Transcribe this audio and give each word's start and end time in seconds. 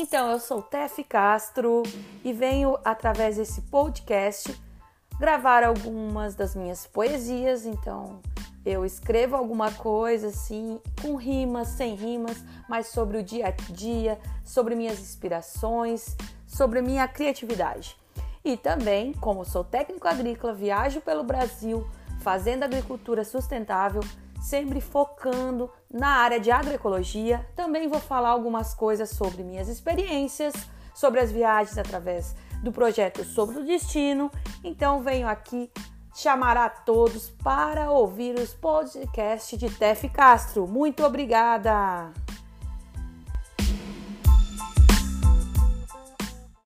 Então, 0.00 0.30
eu 0.30 0.38
sou 0.38 0.62
Tef 0.62 1.02
Castro 1.02 1.82
e 2.24 2.32
venho 2.32 2.78
através 2.84 3.36
desse 3.36 3.62
podcast 3.62 4.56
gravar 5.18 5.64
algumas 5.64 6.36
das 6.36 6.54
minhas 6.54 6.86
poesias. 6.86 7.66
Então, 7.66 8.20
eu 8.64 8.84
escrevo 8.84 9.34
alguma 9.34 9.72
coisa 9.72 10.28
assim, 10.28 10.80
com 11.02 11.16
rimas, 11.16 11.70
sem 11.70 11.96
rimas, 11.96 12.36
mas 12.68 12.86
sobre 12.86 13.18
o 13.18 13.24
dia 13.24 13.48
a 13.48 13.50
dia, 13.50 14.16
sobre 14.44 14.76
minhas 14.76 15.00
inspirações, 15.00 16.16
sobre 16.46 16.80
minha 16.80 17.08
criatividade. 17.08 17.96
E 18.44 18.56
também, 18.56 19.12
como 19.14 19.44
sou 19.44 19.64
técnico 19.64 20.06
agrícola, 20.06 20.54
viajo 20.54 21.00
pelo 21.00 21.24
Brasil 21.24 21.84
fazendo 22.20 22.62
agricultura 22.62 23.24
sustentável, 23.24 24.02
sempre 24.40 24.80
focando 24.80 25.70
na 25.90 26.08
área 26.08 26.40
de 26.40 26.50
agroecologia. 26.50 27.46
Também 27.54 27.88
vou 27.88 28.00
falar 28.00 28.30
algumas 28.30 28.74
coisas 28.74 29.10
sobre 29.10 29.42
minhas 29.42 29.68
experiências, 29.68 30.54
sobre 30.94 31.20
as 31.20 31.30
viagens 31.30 31.78
através 31.78 32.34
do 32.62 32.72
projeto 32.72 33.24
Sobre 33.24 33.58
o 33.58 33.64
Destino. 33.64 34.30
Então 34.64 35.02
venho 35.02 35.28
aqui 35.28 35.70
chamar 36.14 36.56
a 36.56 36.68
todos 36.68 37.30
para 37.30 37.90
ouvir 37.90 38.34
os 38.38 38.52
podcasts 38.52 39.58
de 39.58 39.70
Tef 39.70 40.08
Castro. 40.08 40.66
Muito 40.66 41.04
obrigada! 41.04 42.12